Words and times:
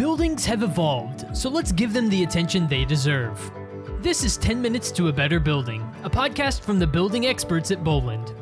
Buildings 0.00 0.46
have 0.46 0.62
evolved, 0.62 1.26
so 1.36 1.50
let's 1.50 1.72
give 1.72 1.92
them 1.92 2.08
the 2.08 2.22
attention 2.22 2.66
they 2.66 2.86
deserve. 2.86 3.38
This 4.00 4.24
is 4.24 4.38
10 4.38 4.58
Minutes 4.58 4.90
to 4.92 5.08
a 5.08 5.12
Better 5.12 5.38
Building, 5.38 5.82
a 6.04 6.08
podcast 6.08 6.62
from 6.62 6.78
the 6.78 6.86
building 6.86 7.26
experts 7.26 7.70
at 7.70 7.84
Boland. 7.84 8.34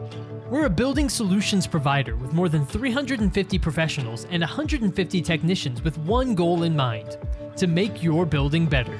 We're 0.48 0.66
a 0.66 0.71
building 0.71 1.08
solutions 1.08 1.66
provider 1.66 2.14
with 2.14 2.32
more 2.32 2.48
than 2.48 2.64
350 2.64 3.58
professionals 3.58 4.24
and 4.26 4.40
150 4.40 5.21
technicians 5.21 5.82
with 5.82 5.98
one 5.98 6.36
goal 6.36 6.62
in 6.62 6.76
mind 6.76 7.18
to 7.57 7.66
make 7.66 8.04
your 8.04 8.25
building 8.25 8.66
better. 8.66 8.96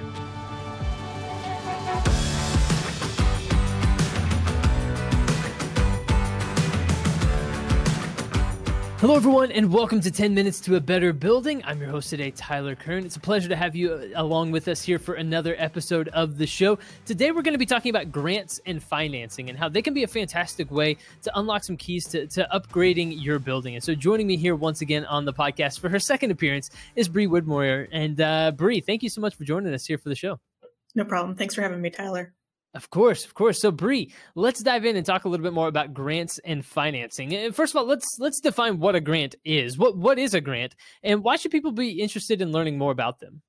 Hello, 9.01 9.15
everyone, 9.15 9.53
and 9.53 9.73
welcome 9.73 10.01
to 10.01 10.11
10 10.11 10.35
Minutes 10.35 10.59
to 10.59 10.75
a 10.75 10.81
Better 10.81 11.13
Building. 11.13 11.63
I'm 11.65 11.81
your 11.81 11.89
host 11.89 12.11
today, 12.11 12.33
Tyler 12.33 12.75
Kern. 12.75 13.05
It's 13.05 13.15
a 13.15 13.21
pleasure 13.21 13.49
to 13.49 13.55
have 13.55 13.77
you 13.77 13.93
uh, 13.93 14.09
along 14.17 14.51
with 14.51 14.67
us 14.67 14.83
here 14.83 14.99
for 14.99 15.15
another 15.15 15.55
episode 15.57 16.09
of 16.09 16.37
the 16.37 16.49
show. 16.49 16.81
Today, 17.07 17.31
we're 17.31 17.43
going 17.43 17.55
to 17.55 17.59
be 17.59 17.65
talking 17.65 17.91
about 17.91 18.11
grants 18.11 18.61
and 18.67 18.83
financing 18.83 19.51
and 19.51 19.57
how 19.57 19.69
they 19.69 19.83
can 19.83 19.95
be 19.95 20.03
a 20.03 20.09
fantastic 20.09 20.69
way 20.73 20.97
to 21.23 21.39
unlock 21.39 21.63
some 21.63 21.77
keys 21.77 22.09
to, 22.09 22.27
to 22.27 22.49
upgrading 22.53 23.23
your 23.23 23.39
building. 23.39 23.77
And 23.77 23.85
so, 23.85 23.95
joining 23.95 24.27
me 24.27 24.37
here 24.37 24.57
once 24.57 24.81
again 24.81 25.05
on 25.05 25.25
the 25.25 25.33
podcast 25.33 25.79
for 25.79 25.89
her 25.91 26.01
second 26.01 26.33
appearance 26.33 26.69
is 26.97 27.09
Bree 27.09 27.29
Woodmoyer. 27.29 27.87
And 27.93 28.21
uh, 28.21 28.51
Bree, 28.51 28.81
thank 28.81 29.05
you 29.05 29.11
so 29.11 29.21
much 29.21 29.37
for 29.37 29.45
joining 29.45 29.73
us 29.73 29.87
here 29.87 29.99
for 29.99 30.09
the 30.09 30.17
show. 30.17 30.41
No 30.97 31.05
problem. 31.05 31.37
Thanks 31.37 31.55
for 31.55 31.63
having 31.63 31.81
me, 31.81 31.91
Tyler. 31.91 32.35
Of 32.75 32.91
course, 32.91 33.25
of 33.25 33.35
course. 33.35 33.61
So, 33.61 33.71
Bree, 33.71 34.13
let's 34.35 34.63
dive 34.63 34.85
in 34.85 34.95
and 34.97 35.05
talk 35.05 35.25
a 35.25 35.29
little 35.29 35.43
bit 35.43 35.55
more 35.55 35.69
about 35.69 35.95
grants 35.95 36.39
and 36.45 36.65
financing. 36.65 37.53
First 37.53 37.75
of 37.75 37.79
all, 37.79 37.87
let's 37.87 38.07
let's 38.19 38.41
define 38.41 38.79
what 38.79 38.95
a 38.95 39.01
grant 39.01 39.37
is. 39.45 39.79
What 39.79 39.97
what 39.97 40.19
is 40.19 40.35
a 40.35 40.41
grant, 40.41 40.77
and 41.03 41.25
why 41.25 41.37
should 41.37 41.51
people 41.51 41.73
be 41.73 42.01
interested 42.01 42.43
in 42.43 42.53
learning 42.53 42.77
more 42.77 42.93
about 42.93 43.21
them? 43.21 43.43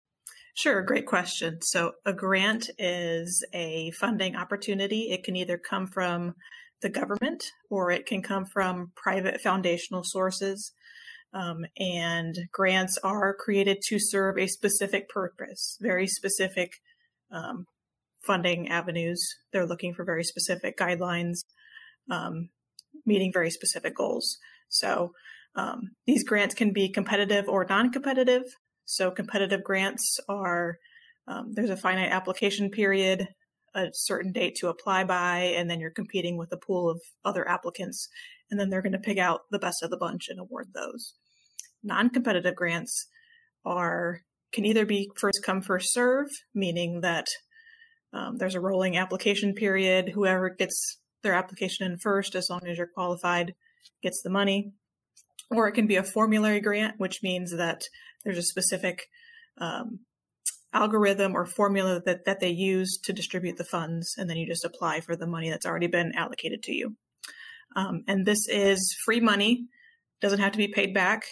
Sure, 0.54 0.82
great 0.82 1.06
question. 1.06 1.62
So, 1.62 1.94
a 2.06 2.14
grant 2.14 2.70
is 2.78 3.46
a 3.54 3.92
funding 3.92 4.38
opportunity. 4.38 5.12
It 5.12 5.24
can 5.24 5.36
either 5.36 5.58
come 5.58 5.88
from 5.88 6.36
the 6.82 6.90
government 6.90 7.44
or 7.70 7.92
it 7.92 8.06
can 8.06 8.22
come 8.22 8.46
from 8.46 8.94
private 8.96 9.42
foundational 9.42 10.04
sources. 10.04 10.72
Um, 11.34 11.66
and 11.78 12.36
grants 12.52 12.98
are 13.04 13.36
created 13.36 13.82
to 13.88 14.00
serve 14.00 14.38
a 14.38 14.48
specific 14.48 15.10
purpose, 15.10 15.78
very 15.80 16.08
specific 16.08 16.72
um, 17.32 17.68
funding 18.22 18.70
avenues. 18.70 19.36
They're 19.52 19.68
looking 19.68 19.94
for 19.94 20.04
very 20.04 20.24
specific 20.24 20.78
guidelines, 20.78 21.40
um, 22.12 22.50
meeting 23.06 23.32
very 23.34 23.50
specific 23.50 23.96
goals. 23.96 24.38
So 24.70 25.14
um, 25.56 25.92
these 26.06 26.24
grants 26.24 26.56
can 26.56 26.74
be 26.74 26.90
competitive 26.90 27.48
or 27.48 27.66
non-competitive. 27.68 28.44
So 28.86 29.12
competitive 29.12 29.64
grants 29.64 30.20
are 30.28 30.78
um, 31.28 31.54
there's 31.54 31.70
a 31.70 31.78
finite 31.78 32.12
application 32.12 32.72
period, 32.72 33.28
a 33.76 33.88
certain 33.94 34.32
date 34.32 34.56
to 34.56 34.68
apply 34.68 35.04
by, 35.04 35.54
and 35.56 35.70
then 35.70 35.80
you're 35.80 35.92
competing 35.92 36.38
with 36.38 36.52
a 36.52 36.58
pool 36.58 36.90
of 36.90 37.00
other 37.24 37.48
applicants, 37.48 38.10
and 38.50 38.60
then 38.60 38.70
they're 38.70 38.82
going 38.82 38.94
to 38.94 39.00
pick 39.00 39.20
out 39.20 39.42
the 39.52 39.60
best 39.60 39.84
of 39.84 39.92
the 39.92 39.98
bunch 39.98 40.28
and 40.28 40.40
award 40.40 40.70
those. 40.74 41.14
Non-competitive 41.84 42.56
grants 42.56 43.08
are 43.64 44.22
can 44.52 44.66
either 44.66 44.86
be 44.86 45.12
first 45.16 45.44
come 45.44 45.62
first 45.62 45.94
serve, 45.94 46.28
meaning 46.56 47.02
that 47.02 47.28
um, 48.14 48.38
there's 48.38 48.56
a 48.56 48.60
rolling 48.60 48.98
application 48.98 49.54
period. 49.54 50.10
Whoever 50.10 50.50
gets 50.50 50.98
their 51.24 51.34
application 51.34 51.86
in 51.86 51.98
first, 51.98 52.36
as 52.36 52.50
long 52.50 52.62
as 52.68 52.78
you're 52.78 52.88
qualified, 52.88 53.54
gets 54.02 54.22
the 54.24 54.30
money. 54.30 54.74
Or 55.52 55.68
it 55.68 55.74
can 55.74 55.88
be 55.88 55.96
a 55.96 56.04
formulary 56.04 56.60
grant, 56.60 56.96
which 56.98 57.24
means 57.24 57.56
that 57.56 57.82
there's 58.24 58.38
a 58.38 58.44
specific 58.44 59.08
um, 59.60 60.00
algorithm 60.74 61.36
or 61.36 61.46
formula 61.46 62.02
that, 62.06 62.26
that 62.26 62.40
they 62.40 62.50
use 62.50 63.00
to 63.04 63.14
distribute 63.14 63.58
the 63.58 63.64
funds, 63.64 64.14
and 64.18 64.30
then 64.30 64.38
you 64.38 64.48
just 64.48 64.66
apply 64.66 65.02
for 65.02 65.16
the 65.16 65.28
money 65.28 65.50
that's 65.50 65.66
already 65.66 65.88
been 65.88 66.14
allocated 66.16 66.62
to 66.64 66.74
you. 66.74 66.96
Um, 67.76 68.04
and 68.08 68.26
this 68.26 68.48
is 68.48 68.96
free 69.06 69.20
money, 69.20 69.66
doesn't 70.22 70.40
have 70.40 70.52
to 70.52 70.58
be 70.58 70.68
paid 70.68 70.94
back. 70.94 71.24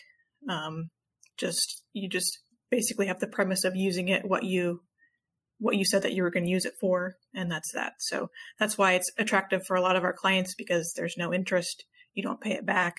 Um, 0.50 0.90
just 1.38 1.84
you 1.94 2.10
just 2.10 2.40
basically 2.72 3.08
have 3.08 3.20
the 3.20 3.28
premise 3.28 3.64
of 3.64 3.76
using 3.76 4.08
it 4.08 4.28
what 4.28 4.44
you 4.44 4.82
what 5.60 5.76
you 5.76 5.86
said 5.86 6.04
that 6.04 6.14
you 6.14 6.24
were 6.24 6.32
going 6.32 6.46
to 6.46 6.52
use 6.52 6.66
it 6.66 6.76
for, 6.80 7.16
and 7.34 7.52
that's 7.52 7.72
that. 7.74 7.94
So 8.00 8.30
that's 8.60 8.78
why 8.78 8.94
it's 8.94 9.12
attractive 9.18 9.66
for 9.66 9.76
a 9.76 9.82
lot 9.82 9.96
of 9.96 10.04
our 10.04 10.14
clients 10.14 10.54
because 10.56 10.94
there's 10.96 11.16
no 11.18 11.34
interest, 11.34 11.86
you 12.14 12.24
don't 12.24 12.42
pay 12.42 12.54
it 12.54 12.66
back. 12.66 12.96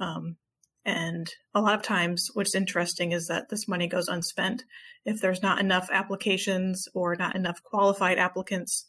Um, 0.00 0.36
and 0.84 1.26
a 1.54 1.60
lot 1.60 1.74
of 1.74 1.82
times, 1.82 2.28
what's 2.34 2.54
interesting 2.54 3.12
is 3.12 3.26
that 3.28 3.48
this 3.48 3.66
money 3.66 3.86
goes 3.86 4.08
unspent. 4.08 4.64
If 5.06 5.20
there's 5.20 5.42
not 5.42 5.60
enough 5.60 5.88
applications 5.90 6.86
or 6.94 7.16
not 7.16 7.36
enough 7.36 7.62
qualified 7.62 8.18
applicants, 8.18 8.86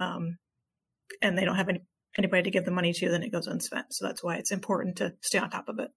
um, 0.00 0.38
and 1.22 1.38
they 1.38 1.44
don't 1.44 1.56
have 1.56 1.68
any, 1.68 1.82
anybody 2.18 2.42
to 2.42 2.50
give 2.50 2.64
the 2.64 2.70
money 2.72 2.92
to, 2.94 3.10
then 3.10 3.22
it 3.22 3.32
goes 3.32 3.46
unspent. 3.46 3.86
So 3.90 4.06
that's 4.06 4.24
why 4.24 4.36
it's 4.36 4.50
important 4.50 4.96
to 4.96 5.14
stay 5.22 5.38
on 5.38 5.50
top 5.50 5.68
of 5.68 5.78
it. 5.78 5.90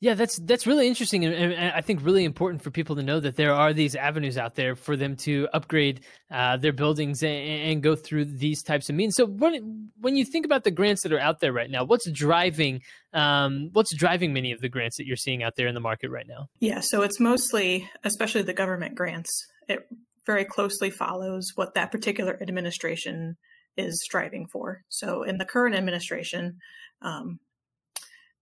Yeah, 0.00 0.12
that's 0.12 0.38
that's 0.40 0.66
really 0.66 0.88
interesting, 0.88 1.24
and, 1.24 1.34
and, 1.34 1.72
I 1.72 1.80
think 1.80 2.04
really 2.04 2.24
important 2.24 2.62
for 2.62 2.70
people 2.70 2.96
to 2.96 3.02
know 3.02 3.18
that 3.18 3.36
there 3.36 3.54
are 3.54 3.72
these 3.72 3.96
avenues 3.96 4.36
out 4.36 4.54
there 4.54 4.76
for 4.76 4.94
them 4.94 5.16
to 5.16 5.48
upgrade 5.54 6.02
uh, 6.30 6.58
their 6.58 6.74
buildings 6.74 7.22
and, 7.22 7.32
and, 7.32 7.82
go 7.82 7.96
through 7.96 8.26
these 8.26 8.62
types 8.62 8.90
of 8.90 8.94
means. 8.94 9.16
So 9.16 9.24
when 9.24 9.90
when 9.98 10.14
you 10.16 10.26
think 10.26 10.44
about 10.44 10.64
the 10.64 10.70
grants 10.70 11.02
that 11.02 11.14
are 11.14 11.18
out 11.18 11.40
there 11.40 11.52
right 11.52 11.70
now, 11.70 11.84
what's 11.84 12.10
driving 12.10 12.82
um, 13.14 13.70
what's 13.72 13.94
driving 13.96 14.34
many 14.34 14.52
of 14.52 14.60
the 14.60 14.68
grants 14.68 14.98
that 14.98 15.06
you're 15.06 15.16
seeing 15.16 15.42
out 15.42 15.56
there 15.56 15.66
in 15.66 15.74
the 15.74 15.80
market 15.80 16.10
right 16.10 16.26
now? 16.28 16.48
Yeah, 16.60 16.80
so 16.82 17.00
it's 17.00 17.18
mostly, 17.18 17.88
especially 18.04 18.42
the 18.42 18.52
government 18.52 18.96
grants. 18.96 19.30
It 19.66 19.88
very 20.26 20.44
closely 20.44 20.90
follows 20.90 21.52
what 21.54 21.72
that 21.72 21.90
particular 21.90 22.36
administration 22.42 23.36
is 23.78 23.98
striving 24.04 24.46
for. 24.52 24.82
So 24.90 25.22
in 25.22 25.38
the 25.38 25.46
current 25.46 25.74
administration, 25.74 26.58
um, 27.00 27.40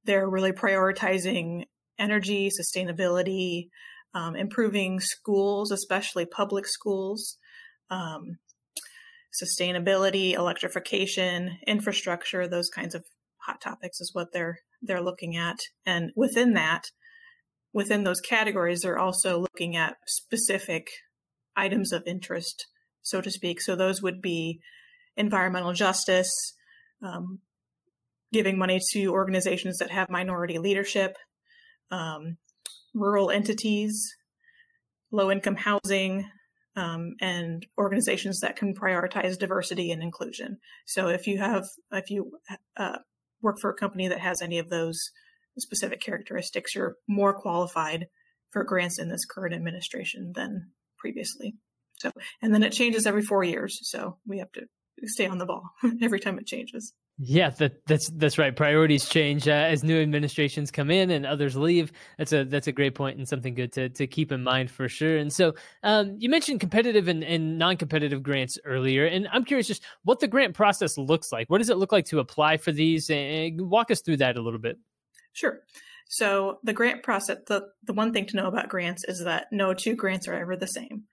they're 0.04 0.28
really 0.28 0.52
prioritizing 0.52 1.64
energy, 1.98 2.50
sustainability, 2.50 3.68
um, 4.14 4.36
improving 4.36 5.00
schools, 5.00 5.70
especially 5.70 6.26
public 6.26 6.66
schools, 6.66 7.36
um, 7.90 8.38
sustainability, 9.42 10.34
electrification, 10.34 11.58
infrastructure, 11.66 12.46
those 12.46 12.68
kinds 12.68 12.94
of 12.94 13.04
hot 13.38 13.60
topics 13.60 14.00
is 14.00 14.14
what 14.14 14.32
they're 14.32 14.58
they're 14.80 15.02
looking 15.02 15.36
at. 15.36 15.58
And 15.86 16.12
within 16.14 16.54
that, 16.54 16.90
within 17.72 18.04
those 18.04 18.20
categories, 18.20 18.82
they're 18.82 18.98
also 18.98 19.38
looking 19.38 19.76
at 19.76 19.96
specific 20.06 20.88
items 21.56 21.92
of 21.92 22.02
interest, 22.06 22.66
so 23.02 23.20
to 23.20 23.30
speak. 23.30 23.60
So 23.60 23.74
those 23.74 24.02
would 24.02 24.20
be 24.20 24.60
environmental 25.16 25.72
justice, 25.72 26.54
um, 27.02 27.40
giving 28.34 28.58
money 28.58 28.80
to 28.90 29.06
organizations 29.12 29.78
that 29.78 29.92
have 29.92 30.10
minority 30.10 30.58
leadership, 30.58 31.16
um, 31.92 32.36
rural 32.92 33.30
entities, 33.30 34.12
low 35.12 35.30
income 35.30 35.54
housing, 35.54 36.28
um, 36.74 37.14
and 37.20 37.64
organizations 37.78 38.40
that 38.40 38.56
can 38.56 38.74
prioritize 38.74 39.38
diversity 39.38 39.92
and 39.92 40.02
inclusion. 40.02 40.58
So 40.84 41.06
if 41.06 41.28
you 41.28 41.38
have, 41.38 41.64
if 41.92 42.10
you 42.10 42.32
uh, 42.76 42.98
work 43.40 43.60
for 43.60 43.70
a 43.70 43.76
company 43.76 44.08
that 44.08 44.18
has 44.18 44.42
any 44.42 44.58
of 44.58 44.68
those 44.68 45.00
specific 45.56 46.00
characteristics, 46.00 46.74
you're 46.74 46.96
more 47.06 47.34
qualified 47.34 48.08
for 48.50 48.64
grants 48.64 48.98
in 48.98 49.08
this 49.08 49.24
current 49.24 49.54
administration 49.54 50.32
than 50.34 50.72
previously. 50.98 51.54
So, 52.00 52.10
and 52.42 52.52
then 52.52 52.64
it 52.64 52.72
changes 52.72 53.06
every 53.06 53.22
four 53.22 53.44
years. 53.44 53.78
So 53.88 54.18
we 54.26 54.38
have 54.38 54.50
to 54.54 54.62
stay 55.04 55.28
on 55.28 55.38
the 55.38 55.46
ball 55.46 55.70
every 56.02 56.18
time 56.18 56.40
it 56.40 56.48
changes. 56.48 56.92
Yeah, 57.16 57.50
that, 57.50 57.86
that's 57.86 58.10
that's 58.10 58.38
right. 58.38 58.56
Priorities 58.56 59.08
change 59.08 59.46
uh, 59.46 59.52
as 59.52 59.84
new 59.84 60.02
administrations 60.02 60.72
come 60.72 60.90
in 60.90 61.10
and 61.10 61.24
others 61.24 61.54
leave. 61.54 61.92
That's 62.18 62.32
a 62.32 62.44
that's 62.44 62.66
a 62.66 62.72
great 62.72 62.96
point 62.96 63.18
and 63.18 63.28
something 63.28 63.54
good 63.54 63.72
to, 63.74 63.88
to 63.90 64.08
keep 64.08 64.32
in 64.32 64.42
mind 64.42 64.68
for 64.68 64.88
sure. 64.88 65.16
And 65.18 65.32
so, 65.32 65.54
um, 65.84 66.16
you 66.18 66.28
mentioned 66.28 66.58
competitive 66.58 67.06
and, 67.06 67.22
and 67.22 67.56
non-competitive 67.56 68.24
grants 68.24 68.58
earlier, 68.64 69.06
and 69.06 69.28
I'm 69.30 69.44
curious 69.44 69.68
just 69.68 69.84
what 70.02 70.18
the 70.18 70.26
grant 70.26 70.54
process 70.54 70.98
looks 70.98 71.30
like. 71.30 71.48
What 71.48 71.58
does 71.58 71.70
it 71.70 71.76
look 71.76 71.92
like 71.92 72.06
to 72.06 72.18
apply 72.18 72.56
for 72.56 72.72
these? 72.72 73.08
And 73.08 73.70
walk 73.70 73.92
us 73.92 74.00
through 74.00 74.16
that 74.16 74.36
a 74.36 74.42
little 74.42 74.58
bit. 74.58 74.76
Sure. 75.34 75.60
So 76.08 76.58
the 76.64 76.72
grant 76.72 77.04
process, 77.04 77.38
the 77.46 77.68
the 77.84 77.92
one 77.92 78.12
thing 78.12 78.26
to 78.26 78.36
know 78.36 78.46
about 78.46 78.68
grants 78.68 79.04
is 79.04 79.22
that 79.22 79.46
no 79.52 79.72
two 79.72 79.94
grants 79.94 80.26
are 80.26 80.34
ever 80.34 80.56
the 80.56 80.66
same. 80.66 81.04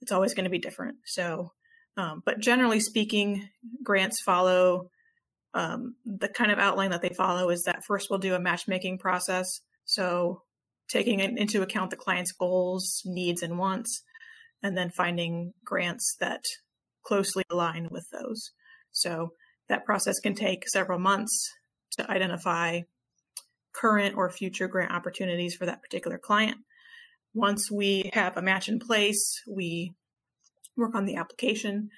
It's 0.00 0.10
always 0.10 0.34
going 0.34 0.44
to 0.44 0.50
be 0.50 0.58
different. 0.58 0.96
So, 1.06 1.52
um, 1.96 2.24
but 2.26 2.40
generally 2.40 2.80
speaking, 2.80 3.48
grants 3.84 4.20
follow 4.20 4.90
um, 5.54 5.94
the 6.04 6.28
kind 6.28 6.50
of 6.50 6.58
outline 6.58 6.90
that 6.90 7.00
they 7.02 7.14
follow 7.16 7.50
is 7.50 7.62
that 7.62 7.84
first 7.84 8.08
we'll 8.10 8.18
do 8.18 8.34
a 8.34 8.40
matchmaking 8.40 8.98
process. 8.98 9.60
So 9.84 10.42
taking 10.90 11.20
into 11.20 11.62
account 11.62 11.90
the 11.90 11.96
client's 11.96 12.32
goals, 12.32 13.02
needs, 13.04 13.42
and 13.42 13.58
wants, 13.58 14.02
and 14.62 14.76
then 14.76 14.90
finding 14.90 15.52
grants 15.64 16.16
that 16.20 16.42
closely 17.06 17.44
align 17.50 17.88
with 17.90 18.06
those. 18.10 18.50
So 18.90 19.32
that 19.68 19.84
process 19.84 20.18
can 20.18 20.34
take 20.34 20.68
several 20.68 20.98
months 20.98 21.50
to 21.98 22.10
identify 22.10 22.80
current 23.74 24.16
or 24.16 24.30
future 24.30 24.68
grant 24.68 24.92
opportunities 24.92 25.54
for 25.54 25.66
that 25.66 25.82
particular 25.82 26.18
client. 26.18 26.58
once 27.34 27.68
we 27.70 28.10
have 28.12 28.36
a 28.36 28.42
match 28.42 28.68
in 28.68 28.78
place, 28.78 29.42
we 29.48 29.92
work 30.76 30.94
on 30.94 31.04
the 31.04 31.16
application, 31.16 31.88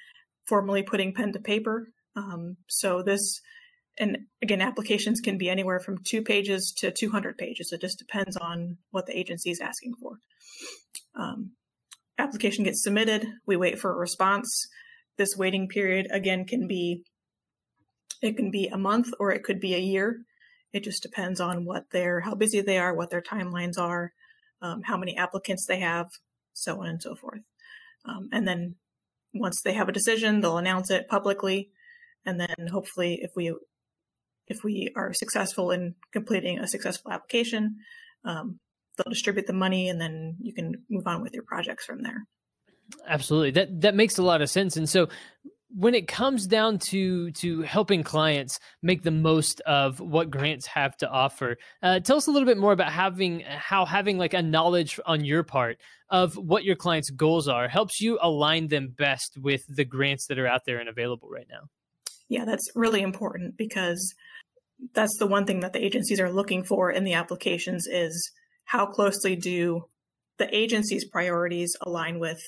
formally 0.48 0.82
putting 0.82 1.12
pen 1.12 1.32
to 1.32 1.38
paper. 1.38 1.88
Um, 2.16 2.56
so 2.68 3.02
this, 3.02 3.40
and 3.98 4.18
again, 4.42 4.60
applications 4.60 5.20
can 5.20 5.38
be 5.38 5.50
anywhere 5.50 5.80
from 5.80 5.98
two 6.02 6.22
pages 6.22 6.72
to 6.78 6.90
200 6.90 7.36
pages. 7.36 7.72
It 7.72 7.80
just 7.80 7.98
depends 7.98 8.36
on 8.36 8.78
what 8.90 9.06
the 9.06 9.16
agency 9.16 9.50
is 9.50 9.60
asking 9.60 9.94
for. 10.00 10.18
Um, 11.14 11.52
application 12.18 12.64
gets 12.64 12.82
submitted. 12.82 13.26
We 13.46 13.56
wait 13.56 13.78
for 13.78 13.92
a 13.92 13.96
response. 13.96 14.66
This 15.18 15.36
waiting 15.36 15.68
period 15.68 16.08
again 16.10 16.44
can 16.44 16.66
be 16.66 17.04
it 18.22 18.36
can 18.36 18.50
be 18.50 18.68
a 18.68 18.78
month 18.78 19.08
or 19.20 19.30
it 19.32 19.44
could 19.44 19.60
be 19.60 19.74
a 19.74 19.78
year. 19.78 20.22
It 20.72 20.84
just 20.84 21.02
depends 21.02 21.40
on 21.40 21.64
what 21.64 21.84
their 21.92 22.20
how 22.20 22.34
busy 22.34 22.60
they 22.60 22.78
are, 22.78 22.94
what 22.94 23.10
their 23.10 23.22
timelines 23.22 23.78
are, 23.78 24.12
um, 24.62 24.82
how 24.84 24.96
many 24.96 25.16
applicants 25.16 25.66
they 25.66 25.80
have, 25.80 26.08
so 26.52 26.80
on 26.80 26.88
and 26.88 27.02
so 27.02 27.14
forth. 27.14 27.40
Um, 28.04 28.28
and 28.32 28.46
then 28.46 28.76
once 29.34 29.62
they 29.62 29.74
have 29.74 29.88
a 29.88 29.92
decision, 29.92 30.40
they'll 30.40 30.58
announce 30.58 30.90
it 30.90 31.08
publicly, 31.08 31.70
and 32.26 32.40
then 32.40 32.68
hopefully, 32.70 33.20
if 33.22 33.30
we 33.36 33.54
if 34.48 34.62
we 34.62 34.92
are 34.96 35.12
successful 35.12 35.70
in 35.70 35.94
completing 36.12 36.58
a 36.58 36.68
successful 36.68 37.10
application, 37.10 37.76
um, 38.24 38.58
they'll 38.96 39.12
distribute 39.12 39.46
the 39.46 39.52
money, 39.52 39.88
and 39.88 40.00
then 40.00 40.36
you 40.40 40.52
can 40.52 40.84
move 40.90 41.06
on 41.06 41.22
with 41.22 41.32
your 41.34 41.44
projects 41.44 41.84
from 41.84 42.02
there. 42.02 42.26
Absolutely, 43.08 43.52
that 43.52 43.80
that 43.80 43.94
makes 43.94 44.18
a 44.18 44.22
lot 44.22 44.42
of 44.42 44.50
sense. 44.50 44.76
And 44.76 44.88
so, 44.88 45.08
when 45.74 45.94
it 45.94 46.08
comes 46.08 46.46
down 46.46 46.78
to 46.78 47.30
to 47.32 47.62
helping 47.62 48.02
clients 48.02 48.58
make 48.82 49.02
the 49.02 49.10
most 49.10 49.60
of 49.62 50.00
what 50.00 50.30
grants 50.30 50.66
have 50.66 50.96
to 50.96 51.08
offer 51.08 51.56
uh, 51.82 52.00
tell 52.00 52.16
us 52.16 52.28
a 52.28 52.30
little 52.30 52.46
bit 52.46 52.56
more 52.56 52.72
about 52.72 52.92
having 52.92 53.40
how 53.40 53.84
having 53.84 54.16
like 54.16 54.32
a 54.32 54.42
knowledge 54.42 54.98
on 55.06 55.24
your 55.24 55.42
part 55.42 55.76
of 56.08 56.36
what 56.36 56.64
your 56.64 56.76
clients 56.76 57.10
goals 57.10 57.48
are 57.48 57.68
helps 57.68 58.00
you 58.00 58.18
align 58.22 58.68
them 58.68 58.94
best 58.96 59.36
with 59.38 59.64
the 59.68 59.84
grants 59.84 60.26
that 60.26 60.38
are 60.38 60.46
out 60.46 60.64
there 60.66 60.78
and 60.78 60.88
available 60.88 61.28
right 61.28 61.48
now 61.50 61.68
yeah 62.28 62.44
that's 62.44 62.70
really 62.74 63.02
important 63.02 63.56
because 63.56 64.14
that's 64.94 65.16
the 65.18 65.26
one 65.26 65.46
thing 65.46 65.60
that 65.60 65.72
the 65.72 65.84
agencies 65.84 66.20
are 66.20 66.32
looking 66.32 66.62
for 66.64 66.90
in 66.90 67.04
the 67.04 67.14
applications 67.14 67.86
is 67.86 68.32
how 68.64 68.86
closely 68.86 69.36
do 69.36 69.84
the 70.38 70.54
agency's 70.54 71.04
priorities 71.04 71.76
align 71.82 72.18
with 72.18 72.42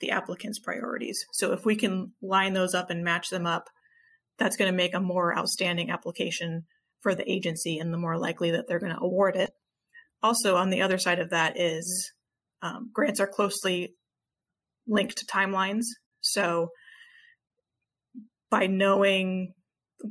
the 0.00 0.10
applicant's 0.10 0.58
priorities. 0.58 1.24
So 1.32 1.52
if 1.52 1.64
we 1.64 1.76
can 1.76 2.12
line 2.20 2.52
those 2.52 2.74
up 2.74 2.90
and 2.90 3.02
match 3.02 3.30
them 3.30 3.46
up, 3.46 3.68
that's 4.38 4.56
going 4.56 4.70
to 4.70 4.76
make 4.76 4.94
a 4.94 5.00
more 5.00 5.36
outstanding 5.36 5.90
application 5.90 6.64
for 7.00 7.14
the 7.14 7.30
agency 7.30 7.78
and 7.78 7.92
the 7.92 7.98
more 7.98 8.18
likely 8.18 8.50
that 8.50 8.66
they're 8.68 8.78
going 8.78 8.94
to 8.94 9.00
award 9.00 9.36
it. 9.36 9.50
Also, 10.22 10.56
on 10.56 10.70
the 10.70 10.82
other 10.82 10.98
side 10.98 11.18
of 11.18 11.30
that 11.30 11.58
is 11.58 12.12
um, 12.62 12.90
grants 12.92 13.20
are 13.20 13.26
closely 13.26 13.94
linked 14.86 15.16
to 15.18 15.26
timelines. 15.26 15.84
So 16.20 16.70
by 18.50 18.66
knowing 18.66 19.52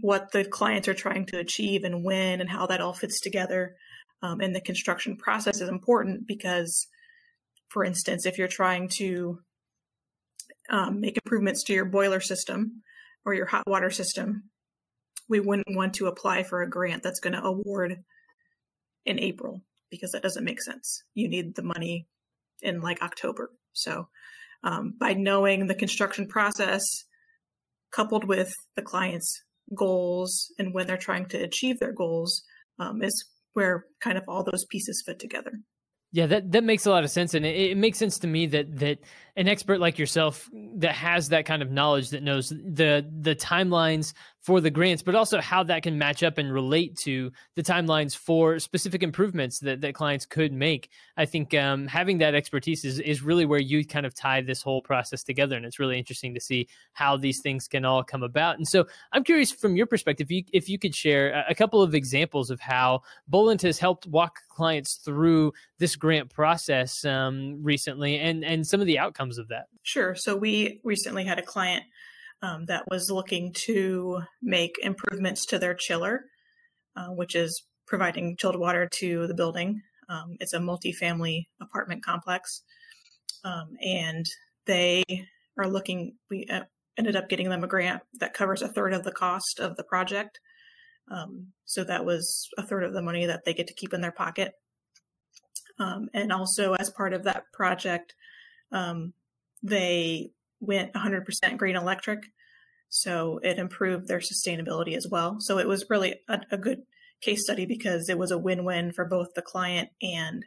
what 0.01 0.31
the 0.31 0.43
clients 0.43 0.87
are 0.87 0.93
trying 0.93 1.25
to 1.27 1.39
achieve 1.39 1.83
and 1.83 2.03
when 2.03 2.41
and 2.41 2.49
how 2.49 2.65
that 2.67 2.81
all 2.81 2.93
fits 2.93 3.19
together 3.19 3.75
um, 4.21 4.41
in 4.41 4.53
the 4.53 4.61
construction 4.61 5.15
process 5.17 5.61
is 5.61 5.69
important 5.69 6.27
because, 6.27 6.87
for 7.69 7.83
instance, 7.83 8.25
if 8.25 8.37
you're 8.37 8.47
trying 8.47 8.89
to 8.97 9.39
um, 10.69 10.99
make 10.99 11.17
improvements 11.23 11.63
to 11.63 11.73
your 11.73 11.85
boiler 11.85 12.19
system 12.19 12.81
or 13.25 13.33
your 13.33 13.45
hot 13.45 13.67
water 13.67 13.91
system, 13.91 14.49
we 15.27 15.39
wouldn't 15.39 15.75
want 15.75 15.95
to 15.95 16.07
apply 16.07 16.43
for 16.43 16.61
a 16.61 16.69
grant 16.69 17.03
that's 17.03 17.19
going 17.19 17.33
to 17.33 17.43
award 17.43 17.97
in 19.05 19.19
April 19.19 19.61
because 19.89 20.11
that 20.11 20.23
doesn't 20.23 20.43
make 20.43 20.61
sense. 20.61 21.03
You 21.13 21.27
need 21.27 21.55
the 21.55 21.63
money 21.63 22.07
in 22.61 22.81
like 22.81 23.01
October. 23.01 23.51
So, 23.73 24.07
um, 24.63 24.95
by 24.99 25.13
knowing 25.13 25.67
the 25.67 25.75
construction 25.75 26.27
process 26.27 26.83
coupled 27.95 28.27
with 28.27 28.51
the 28.75 28.81
client's 28.81 29.41
goals 29.75 30.51
and 30.59 30.73
when 30.73 30.85
they're 30.85 30.97
trying 30.97 31.27
to 31.27 31.37
achieve 31.37 31.79
their 31.79 31.93
goals, 31.93 32.43
um, 32.79 33.01
is 33.01 33.25
where 33.53 33.85
kind 34.01 34.17
of 34.17 34.23
all 34.27 34.43
those 34.43 34.65
pieces 34.65 35.01
fit 35.05 35.19
together. 35.19 35.51
Yeah, 36.11 36.27
that, 36.27 36.51
that 36.51 36.63
makes 36.63 36.85
a 36.85 36.91
lot 36.91 37.03
of 37.03 37.09
sense, 37.09 37.33
and 37.33 37.45
it, 37.45 37.71
it, 37.71 37.77
makes 37.77 37.97
sense 37.97 38.19
to 38.19 38.27
me 38.27 38.45
that 38.47 38.79
that 38.79 38.99
an 39.35 39.49
expert 39.49 39.81
like 39.81 39.99
yourself 39.99 40.49
that 40.75 40.93
has 40.93 41.29
that 41.29 41.45
kind 41.45 41.61
of 41.61 41.71
knowledge 41.71 42.09
that 42.09 42.23
knows 42.23 42.49
the 42.49 43.05
the 43.21 43.35
timelines 43.35 44.13
for 44.45 44.61
the 44.61 44.69
grants, 44.69 45.01
but 45.01 45.15
also 45.15 45.41
how 45.41 45.63
that 45.63 45.81
can 45.81 45.97
match 45.97 46.21
up 46.21 46.37
and 46.37 46.53
relate 46.53 46.95
to 46.95 47.31
the 47.55 47.63
timelines 47.63 48.15
for 48.15 48.59
specific 48.59 49.01
improvements 49.01 49.57
that, 49.57 49.81
that 49.81 49.95
clients 49.95 50.23
could 50.23 50.53
make. 50.53 50.91
I 51.17 51.25
think 51.25 51.55
um, 51.55 51.87
having 51.87 52.19
that 52.19 52.35
expertise 52.35 52.85
is, 52.85 52.99
is 52.99 53.23
really 53.23 53.47
where 53.47 53.59
you 53.59 53.83
kind 53.83 54.05
of 54.05 54.13
tie 54.13 54.41
this 54.41 54.61
whole 54.61 54.83
process 54.83 55.23
together. 55.23 55.55
And 55.55 55.65
it's 55.65 55.79
really 55.79 55.97
interesting 55.97 56.35
to 56.35 56.39
see 56.39 56.67
how 56.93 57.17
these 57.17 57.41
things 57.41 57.67
can 57.67 57.85
all 57.85 58.03
come 58.03 58.21
about. 58.21 58.57
And 58.57 58.67
so 58.67 58.85
I'm 59.11 59.23
curious 59.23 59.51
from 59.51 59.75
your 59.75 59.87
perspective, 59.87 60.27
if 60.27 60.31
you, 60.31 60.43
if 60.53 60.69
you 60.69 60.77
could 60.77 60.93
share 60.93 61.43
a 61.49 61.55
couple 61.55 61.81
of 61.81 61.95
examples 61.95 62.51
of 62.51 62.59
how 62.59 63.01
Boland 63.27 63.63
has 63.63 63.79
helped 63.79 64.05
walk 64.05 64.41
clients 64.49 64.97
through 64.97 65.53
this 65.79 65.95
grant 65.95 66.29
process 66.29 67.03
um, 67.03 67.63
recently 67.63 68.19
and, 68.19 68.45
and 68.45 68.67
some 68.67 68.79
of 68.79 68.85
the 68.85 68.99
outcomes 68.99 69.39
of 69.39 69.47
that. 69.47 69.69
Sure. 69.85 70.15
So 70.15 70.35
we 70.35 70.81
recently 70.83 71.25
had 71.25 71.37
a 71.37 71.43
client 71.43 71.83
um, 72.41 72.65
that 72.65 72.85
was 72.89 73.11
looking 73.11 73.53
to 73.67 74.23
make 74.41 74.73
improvements 74.81 75.45
to 75.45 75.59
their 75.59 75.75
chiller, 75.75 76.25
uh, 76.95 77.09
which 77.09 77.35
is 77.35 77.63
providing 77.85 78.35
chilled 78.35 78.59
water 78.59 78.89
to 78.93 79.27
the 79.27 79.35
building. 79.35 79.83
Um, 80.09 80.37
it's 80.39 80.53
a 80.53 80.59
multi-family 80.59 81.49
apartment 81.61 82.03
complex, 82.03 82.63
um, 83.43 83.75
and 83.79 84.25
they 84.65 85.03
are 85.57 85.67
looking. 85.67 86.15
We 86.31 86.47
uh, 86.51 86.61
ended 86.97 87.15
up 87.15 87.29
getting 87.29 87.49
them 87.49 87.63
a 87.63 87.67
grant 87.67 88.01
that 88.19 88.33
covers 88.33 88.63
a 88.63 88.67
third 88.67 88.91
of 88.91 89.03
the 89.03 89.11
cost 89.11 89.59
of 89.59 89.75
the 89.75 89.83
project. 89.83 90.39
Um, 91.11 91.49
so 91.65 91.83
that 91.83 92.05
was 92.05 92.49
a 92.57 92.65
third 92.65 92.85
of 92.85 92.93
the 92.93 93.03
money 93.03 93.27
that 93.27 93.45
they 93.45 93.53
get 93.53 93.67
to 93.67 93.75
keep 93.75 93.93
in 93.93 94.01
their 94.01 94.11
pocket. 94.11 94.53
Um, 95.77 96.09
and 96.11 96.31
also, 96.31 96.73
as 96.73 96.89
part 96.89 97.13
of 97.13 97.23
that 97.25 97.43
project, 97.53 98.15
um, 98.71 99.13
they 99.65 100.29
went 100.59 100.93
100% 100.93 101.57
green 101.57 101.75
electric. 101.75 102.19
So 102.89 103.39
it 103.43 103.57
improved 103.57 104.07
their 104.07 104.19
sustainability 104.19 104.95
as 104.95 105.07
well. 105.09 105.37
So 105.39 105.57
it 105.57 105.67
was 105.67 105.85
really 105.89 106.15
a, 106.29 106.39
a 106.51 106.57
good 106.57 106.83
case 107.21 107.43
study 107.43 107.65
because 107.65 108.09
it 108.09 108.17
was 108.17 108.31
a 108.31 108.37
win 108.37 108.63
win 108.63 108.91
for 108.93 109.05
both 109.05 109.29
the 109.35 109.41
client 109.41 109.89
and 110.01 110.45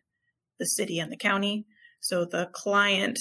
the 0.58 0.66
city 0.66 0.98
and 0.98 1.10
the 1.10 1.16
county. 1.16 1.66
So 2.00 2.24
the 2.24 2.48
client, 2.52 3.18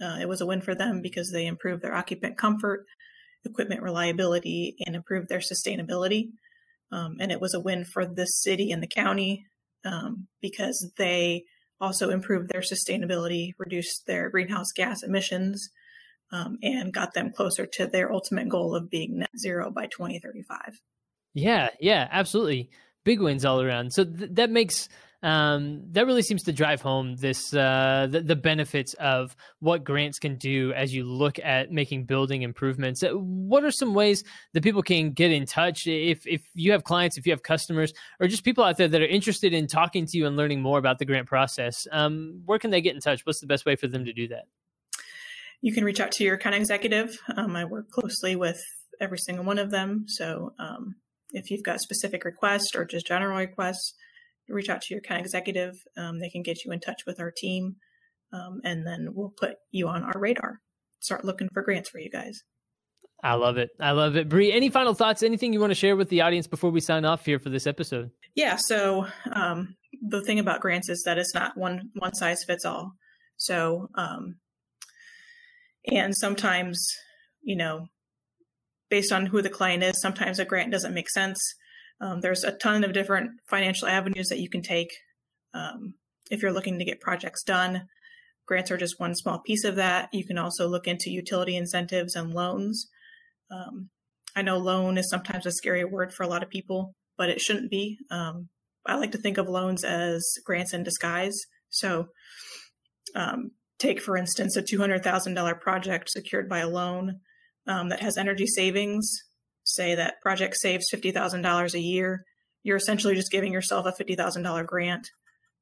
uh, 0.00 0.18
it 0.20 0.28
was 0.28 0.40
a 0.40 0.46
win 0.46 0.62
for 0.62 0.74
them 0.74 1.02
because 1.02 1.30
they 1.30 1.46
improved 1.46 1.82
their 1.82 1.94
occupant 1.94 2.38
comfort, 2.38 2.86
equipment 3.44 3.82
reliability, 3.82 4.76
and 4.86 4.96
improved 4.96 5.28
their 5.28 5.40
sustainability. 5.40 6.30
Um, 6.90 7.16
and 7.20 7.30
it 7.30 7.40
was 7.40 7.54
a 7.54 7.60
win 7.60 7.84
for 7.84 8.06
the 8.06 8.26
city 8.26 8.70
and 8.70 8.82
the 8.82 8.88
county 8.88 9.44
um, 9.84 10.28
because 10.40 10.92
they 10.96 11.44
also 11.80 12.10
improved 12.10 12.48
their 12.48 12.60
sustainability, 12.60 13.52
reduced 13.58 14.06
their 14.06 14.30
greenhouse 14.30 14.72
gas 14.74 15.02
emissions, 15.02 15.70
um, 16.32 16.58
and 16.62 16.92
got 16.92 17.14
them 17.14 17.32
closer 17.32 17.66
to 17.66 17.86
their 17.86 18.12
ultimate 18.12 18.48
goal 18.48 18.74
of 18.74 18.90
being 18.90 19.18
net 19.18 19.30
zero 19.38 19.70
by 19.70 19.86
2035. 19.86 20.80
Yeah, 21.34 21.68
yeah, 21.80 22.08
absolutely. 22.10 22.70
Big 23.04 23.20
wins 23.20 23.44
all 23.44 23.60
around. 23.60 23.92
So 23.92 24.04
th- 24.04 24.30
that 24.32 24.50
makes 24.50 24.88
um, 25.26 25.82
that 25.90 26.06
really 26.06 26.22
seems 26.22 26.44
to 26.44 26.52
drive 26.52 26.80
home 26.80 27.16
this 27.16 27.52
uh, 27.52 28.06
the, 28.08 28.20
the, 28.20 28.36
benefits 28.36 28.94
of 28.94 29.34
what 29.58 29.82
grants 29.82 30.20
can 30.20 30.36
do 30.36 30.72
as 30.72 30.94
you 30.94 31.02
look 31.02 31.40
at 31.40 31.72
making 31.72 32.04
building 32.04 32.42
improvements. 32.42 33.02
Uh, 33.02 33.08
what 33.08 33.64
are 33.64 33.72
some 33.72 33.92
ways 33.92 34.22
that 34.54 34.62
people 34.62 34.82
can 34.82 35.10
get 35.10 35.32
in 35.32 35.44
touch 35.44 35.88
if 35.88 36.24
if 36.28 36.42
you 36.54 36.70
have 36.70 36.84
clients, 36.84 37.18
if 37.18 37.26
you 37.26 37.32
have 37.32 37.42
customers, 37.42 37.92
or 38.20 38.28
just 38.28 38.44
people 38.44 38.62
out 38.62 38.76
there 38.76 38.86
that 38.86 39.02
are 39.02 39.06
interested 39.06 39.52
in 39.52 39.66
talking 39.66 40.06
to 40.06 40.16
you 40.16 40.28
and 40.28 40.36
learning 40.36 40.62
more 40.62 40.78
about 40.78 41.00
the 41.00 41.04
grant 41.04 41.26
process? 41.26 41.88
Um, 41.90 42.42
where 42.44 42.60
can 42.60 42.70
they 42.70 42.80
get 42.80 42.94
in 42.94 43.00
touch? 43.00 43.26
What's 43.26 43.40
the 43.40 43.48
best 43.48 43.66
way 43.66 43.74
for 43.74 43.88
them 43.88 44.04
to 44.04 44.12
do 44.12 44.28
that? 44.28 44.44
You 45.60 45.74
can 45.74 45.82
reach 45.82 45.98
out 45.98 46.12
to 46.12 46.24
your 46.24 46.36
account 46.36 46.54
executive. 46.54 47.18
Um, 47.36 47.56
I 47.56 47.64
work 47.64 47.90
closely 47.90 48.36
with 48.36 48.62
every 49.00 49.18
single 49.18 49.44
one 49.44 49.58
of 49.58 49.72
them, 49.72 50.04
so 50.06 50.52
um, 50.60 50.94
if 51.32 51.50
you've 51.50 51.64
got 51.64 51.80
specific 51.80 52.24
requests 52.24 52.76
or 52.76 52.84
just 52.84 53.08
general 53.08 53.36
requests 53.36 53.94
reach 54.48 54.68
out 54.68 54.82
to 54.82 54.94
your 54.94 55.00
account 55.00 55.20
executive. 55.20 55.74
Um, 55.96 56.20
they 56.20 56.30
can 56.30 56.42
get 56.42 56.64
you 56.64 56.72
in 56.72 56.80
touch 56.80 57.02
with 57.06 57.20
our 57.20 57.32
team, 57.36 57.76
um, 58.32 58.60
and 58.64 58.86
then 58.86 59.08
we'll 59.12 59.34
put 59.38 59.56
you 59.70 59.88
on 59.88 60.02
our 60.02 60.18
radar. 60.18 60.60
Start 61.00 61.24
looking 61.24 61.48
for 61.52 61.62
grants 61.62 61.90
for 61.90 61.98
you 61.98 62.10
guys. 62.10 62.42
I 63.22 63.34
love 63.34 63.56
it. 63.56 63.70
I 63.80 63.92
love 63.92 64.16
it. 64.16 64.28
Bree, 64.28 64.52
any 64.52 64.68
final 64.68 64.94
thoughts? 64.94 65.22
Anything 65.22 65.52
you 65.52 65.60
want 65.60 65.70
to 65.70 65.74
share 65.74 65.96
with 65.96 66.10
the 66.10 66.20
audience 66.20 66.46
before 66.46 66.70
we 66.70 66.80
sign 66.80 67.04
off 67.04 67.24
here 67.24 67.38
for 67.38 67.48
this 67.48 67.66
episode? 67.66 68.10
Yeah. 68.34 68.56
So 68.56 69.06
um, 69.32 69.76
the 70.06 70.22
thing 70.22 70.38
about 70.38 70.60
grants 70.60 70.88
is 70.88 71.02
that 71.04 71.18
it's 71.18 71.34
not 71.34 71.56
one 71.56 71.90
one 71.94 72.14
size 72.14 72.44
fits 72.44 72.64
all. 72.64 72.92
So, 73.36 73.88
um, 73.94 74.36
and 75.86 76.14
sometimes, 76.16 76.86
you 77.42 77.56
know, 77.56 77.86
based 78.90 79.12
on 79.12 79.26
who 79.26 79.42
the 79.42 79.50
client 79.50 79.82
is, 79.82 80.00
sometimes 80.00 80.38
a 80.38 80.44
grant 80.44 80.72
doesn't 80.72 80.94
make 80.94 81.10
sense. 81.10 81.40
Um, 82.00 82.20
there's 82.20 82.44
a 82.44 82.52
ton 82.52 82.84
of 82.84 82.92
different 82.92 83.30
financial 83.48 83.88
avenues 83.88 84.28
that 84.28 84.40
you 84.40 84.48
can 84.48 84.62
take. 84.62 84.90
Um, 85.54 85.94
if 86.30 86.42
you're 86.42 86.52
looking 86.52 86.78
to 86.78 86.84
get 86.84 87.00
projects 87.00 87.42
done. 87.42 87.88
Grants 88.46 88.70
are 88.70 88.76
just 88.76 89.00
one 89.00 89.14
small 89.14 89.40
piece 89.40 89.64
of 89.64 89.76
that. 89.76 90.08
You 90.12 90.24
can 90.24 90.38
also 90.38 90.68
look 90.68 90.86
into 90.86 91.10
utility 91.10 91.56
incentives 91.56 92.14
and 92.14 92.32
loans. 92.32 92.88
Um, 93.50 93.90
I 94.36 94.42
know 94.42 94.58
loan 94.58 94.98
is 94.98 95.08
sometimes 95.10 95.46
a 95.46 95.52
scary 95.52 95.84
word 95.84 96.12
for 96.12 96.22
a 96.22 96.28
lot 96.28 96.42
of 96.42 96.50
people, 96.50 96.94
but 97.16 97.28
it 97.28 97.40
shouldn't 97.40 97.70
be. 97.70 97.98
Um, 98.10 98.48
I 98.86 98.96
like 98.96 99.12
to 99.12 99.18
think 99.18 99.38
of 99.38 99.48
loans 99.48 99.82
as 99.82 100.24
grants 100.44 100.72
in 100.72 100.84
disguise. 100.84 101.36
So, 101.70 102.08
um, 103.14 103.52
take 103.78 104.00
for 104.00 104.16
instance 104.16 104.56
a 104.56 104.62
$200,000 104.62 105.60
project 105.60 106.10
secured 106.10 106.48
by 106.48 106.60
a 106.60 106.68
loan 106.68 107.20
um, 107.66 107.88
that 107.88 108.00
has 108.00 108.16
energy 108.16 108.46
savings. 108.46 109.10
Say 109.66 109.96
that 109.96 110.20
project 110.22 110.56
saves 110.56 110.86
$50,000 110.94 111.74
a 111.74 111.80
year. 111.80 112.24
You're 112.62 112.76
essentially 112.76 113.14
just 113.14 113.32
giving 113.32 113.52
yourself 113.52 113.84
a 113.84 114.02
$50,000 114.02 114.66
grant 114.66 115.08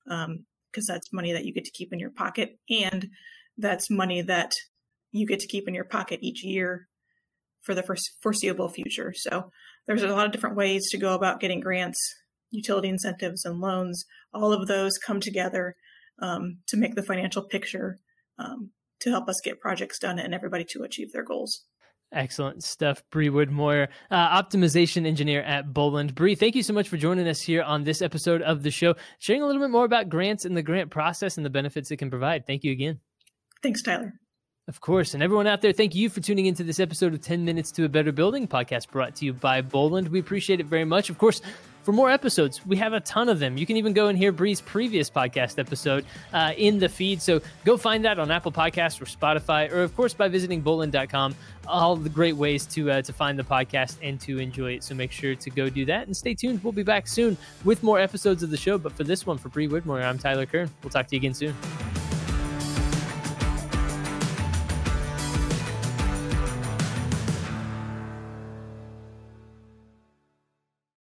because 0.05 0.27
um, 0.27 0.45
that's 0.73 1.13
money 1.13 1.33
that 1.33 1.45
you 1.45 1.55
get 1.55 1.65
to 1.65 1.71
keep 1.71 1.93
in 1.93 1.99
your 1.99 2.11
pocket. 2.11 2.59
And 2.69 3.09
that's 3.57 3.91
money 3.91 4.21
that 4.23 4.53
you 5.11 5.27
get 5.27 5.41
to 5.41 5.47
keep 5.47 5.67
in 5.67 5.75
your 5.75 5.85
pocket 5.85 6.21
each 6.23 6.45
year 6.45 6.89
for 7.63 7.75
the 7.75 7.99
foreseeable 8.23 8.69
future. 8.69 9.15
So 9.17 9.51
there's 9.87 10.03
a 10.03 10.09
lot 10.09 10.27
of 10.27 10.33
different 10.33 10.57
ways 10.57 10.91
to 10.91 10.99
go 10.99 11.15
about 11.15 11.41
getting 11.41 11.61
grants, 11.61 11.99
utility 12.51 12.89
incentives, 12.89 13.45
and 13.47 13.61
loans. 13.61 14.05
All 14.35 14.53
of 14.53 14.69
those 14.69 14.99
come 14.99 15.21
together 15.21 15.77
um, 16.21 16.59
to 16.69 16.77
make 16.77 16.95
the 16.95 17.03
financial 17.03 17.43
picture 17.43 18.01
um, 18.39 18.71
to 19.01 19.11
help 19.11 19.29
us 19.29 19.41
get 19.43 19.61
projects 19.61 19.99
done 19.99 20.19
and 20.19 20.35
everybody 20.35 20.65
to 20.71 20.83
achieve 20.83 21.13
their 21.13 21.25
goals. 21.25 21.65
Excellent 22.15 22.63
stuff, 22.63 23.03
Bree 23.11 23.29
Woodmore, 23.29 23.89
uh, 24.11 24.43
optimization 24.43 25.05
engineer 25.05 25.43
at 25.43 25.75
Boland. 25.75 26.15
Bree, 26.15 26.37
thank 26.37 26.55
you 26.55 26.63
so 26.63 26.73
much 26.73 26.89
for 26.89 26.97
joining 26.97 27.27
us 27.27 27.41
here 27.41 27.63
on 27.63 27.83
this 27.83 28.01
episode 28.01 28.41
of 28.41 28.63
the 28.63 28.71
show, 28.71 28.95
sharing 29.19 29.43
a 29.43 29.47
little 29.47 29.61
bit 29.61 29.71
more 29.71 29.85
about 29.85 30.09
grants 30.09 30.45
and 30.45 30.57
the 30.57 30.63
grant 30.63 30.91
process 30.91 31.37
and 31.37 31.45
the 31.45 31.51
benefits 31.51 31.91
it 31.91 31.97
can 31.97 32.11
provide. 32.11 32.47
Thank 32.47 32.63
you 32.63 32.71
again. 32.71 33.01
Thanks, 33.63 33.83
Tyler. 33.83 34.13
Of 34.69 34.81
course. 34.81 35.13
And 35.13 35.23
everyone 35.23 35.47
out 35.47 35.61
there, 35.61 35.73
thank 35.73 35.95
you 35.95 36.09
for 36.09 36.21
tuning 36.21 36.47
into 36.47 36.65
this 36.65 36.81
episode 36.81 37.13
of 37.13 37.21
10 37.21 37.45
Minutes 37.45 37.71
to 37.73 37.85
a 37.85 37.89
Better 37.89 38.13
Building 38.13 38.49
podcast 38.49 38.91
brought 38.91 39.17
to 39.17 39.25
you 39.27 39.35
by 39.35 39.61
Boland. 39.61 40.09
We 40.09 40.21
appreciate 40.21 40.61
it 40.61 40.67
very 40.67 40.87
much. 40.87 41.11
Of 41.11 41.19
course, 41.19 41.43
for 41.85 41.93
more 41.93 42.11
episodes, 42.11 42.65
we 42.67 42.77
have 42.79 42.95
a 42.95 43.01
ton 43.01 43.29
of 43.29 43.39
them. 43.39 43.59
You 43.59 43.67
can 43.67 43.77
even 43.77 43.93
go 43.93 44.09
and 44.09 44.17
hear 44.17 44.33
Bree's 44.33 44.61
previous 44.61 45.11
podcast 45.11 45.59
episode 45.59 46.07
uh, 46.33 46.55
in 46.57 46.79
the 46.79 46.89
feed. 46.89 47.21
So 47.21 47.43
go 47.65 47.77
find 47.77 48.05
that 48.07 48.19
on 48.19 48.31
Apple 48.31 48.53
Podcasts 48.53 49.01
or 49.01 49.05
Spotify, 49.05 49.71
or 49.71 49.83
of 49.83 49.95
course 49.95 50.15
by 50.15 50.29
visiting 50.29 50.63
boland.com. 50.63 51.35
All 51.67 51.97
the 51.97 52.09
great 52.09 52.37
ways 52.37 52.67
to 52.67 52.91
uh, 52.91 53.03
to 53.03 53.13
find 53.13 53.39
the 53.39 53.43
podcast 53.43 53.99
and 54.03 54.21
to 54.21 54.39
enjoy 54.39 54.73
it. 54.73 54.85
So 54.85 54.95
make 54.95 55.13
sure 55.13 55.35
to 55.35 55.51
go 55.51 55.69
do 55.69 55.85
that 55.87 56.07
and 56.07 56.17
stay 56.17 56.35
tuned. 56.35 56.63
We'll 56.65 56.73
be 56.73 56.83
back 56.83 57.07
soon 57.07 57.37
with 57.65 57.83
more 57.83 57.99
episodes 57.99 58.43
of 58.43 58.51
the 58.51 58.57
show. 58.57 58.79
But 58.79 58.93
for 58.93 59.05
this 59.05 59.27
one, 59.27 59.39
for 59.39 59.49
Bree 59.51 59.69
Woodmore, 59.69 60.05
I'm 60.05 60.19
Tyler 60.19 60.47
Kern. 60.47 60.71
We'll 60.83 60.91
talk 60.91 61.07
to 61.09 61.17
you 61.17 61.21
again 61.21 61.35
soon. 61.35 61.55